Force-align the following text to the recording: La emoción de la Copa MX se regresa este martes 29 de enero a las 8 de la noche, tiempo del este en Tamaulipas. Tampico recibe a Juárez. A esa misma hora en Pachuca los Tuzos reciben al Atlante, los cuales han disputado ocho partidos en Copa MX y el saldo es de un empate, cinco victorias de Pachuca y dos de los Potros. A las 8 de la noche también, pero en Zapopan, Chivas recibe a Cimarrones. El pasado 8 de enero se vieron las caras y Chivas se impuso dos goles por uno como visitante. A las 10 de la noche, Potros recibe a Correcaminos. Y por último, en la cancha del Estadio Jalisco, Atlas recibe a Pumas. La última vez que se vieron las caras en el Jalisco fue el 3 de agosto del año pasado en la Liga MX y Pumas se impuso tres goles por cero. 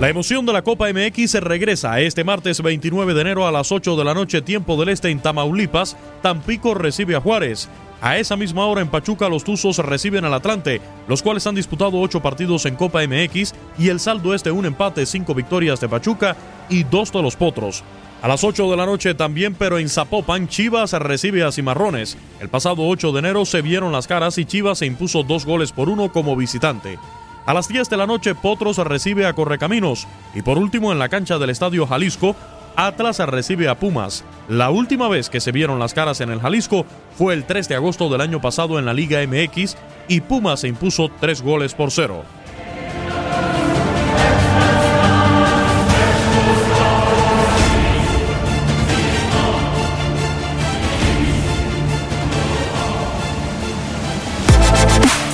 La 0.00 0.08
emoción 0.08 0.46
de 0.46 0.52
la 0.52 0.62
Copa 0.62 0.86
MX 0.92 1.28
se 1.28 1.40
regresa 1.40 1.98
este 1.98 2.22
martes 2.22 2.62
29 2.62 3.14
de 3.14 3.20
enero 3.20 3.48
a 3.48 3.50
las 3.50 3.72
8 3.72 3.96
de 3.96 4.04
la 4.04 4.14
noche, 4.14 4.42
tiempo 4.42 4.76
del 4.76 4.90
este 4.90 5.10
en 5.10 5.18
Tamaulipas. 5.18 5.96
Tampico 6.22 6.72
recibe 6.74 7.16
a 7.16 7.20
Juárez. 7.20 7.68
A 8.00 8.16
esa 8.16 8.36
misma 8.36 8.64
hora 8.66 8.80
en 8.80 8.90
Pachuca 8.90 9.28
los 9.28 9.42
Tuzos 9.42 9.78
reciben 9.78 10.24
al 10.24 10.34
Atlante, 10.34 10.80
los 11.08 11.20
cuales 11.20 11.48
han 11.48 11.56
disputado 11.56 11.98
ocho 11.98 12.22
partidos 12.22 12.64
en 12.66 12.76
Copa 12.76 13.00
MX 13.04 13.54
y 13.76 13.88
el 13.88 13.98
saldo 13.98 14.34
es 14.34 14.44
de 14.44 14.52
un 14.52 14.66
empate, 14.66 15.04
cinco 15.04 15.34
victorias 15.34 15.80
de 15.80 15.88
Pachuca 15.88 16.36
y 16.68 16.84
dos 16.84 17.10
de 17.10 17.20
los 17.20 17.34
Potros. 17.34 17.82
A 18.22 18.28
las 18.28 18.44
8 18.44 18.70
de 18.70 18.76
la 18.76 18.86
noche 18.86 19.14
también, 19.14 19.54
pero 19.54 19.78
en 19.78 19.88
Zapopan, 19.88 20.48
Chivas 20.48 20.92
recibe 20.92 21.44
a 21.44 21.52
Cimarrones. 21.52 22.16
El 22.40 22.48
pasado 22.48 22.86
8 22.86 23.12
de 23.12 23.18
enero 23.18 23.44
se 23.44 23.62
vieron 23.62 23.92
las 23.92 24.06
caras 24.06 24.38
y 24.38 24.44
Chivas 24.44 24.78
se 24.78 24.86
impuso 24.86 25.24
dos 25.24 25.44
goles 25.44 25.70
por 25.70 25.88
uno 25.88 26.10
como 26.12 26.34
visitante. 26.34 26.98
A 27.48 27.54
las 27.54 27.66
10 27.66 27.88
de 27.88 27.96
la 27.96 28.06
noche, 28.06 28.34
Potros 28.34 28.76
recibe 28.76 29.24
a 29.24 29.32
Correcaminos. 29.32 30.06
Y 30.34 30.42
por 30.42 30.58
último, 30.58 30.92
en 30.92 30.98
la 30.98 31.08
cancha 31.08 31.38
del 31.38 31.48
Estadio 31.48 31.86
Jalisco, 31.86 32.36
Atlas 32.76 33.20
recibe 33.20 33.70
a 33.70 33.74
Pumas. 33.74 34.22
La 34.50 34.68
última 34.68 35.08
vez 35.08 35.30
que 35.30 35.40
se 35.40 35.50
vieron 35.50 35.78
las 35.78 35.94
caras 35.94 36.20
en 36.20 36.28
el 36.28 36.40
Jalisco 36.40 36.84
fue 37.16 37.32
el 37.32 37.44
3 37.44 37.66
de 37.70 37.74
agosto 37.76 38.10
del 38.10 38.20
año 38.20 38.42
pasado 38.42 38.78
en 38.78 38.84
la 38.84 38.92
Liga 38.92 39.26
MX 39.26 39.78
y 40.08 40.20
Pumas 40.20 40.60
se 40.60 40.68
impuso 40.68 41.10
tres 41.20 41.40
goles 41.40 41.72
por 41.72 41.90
cero. 41.90 42.22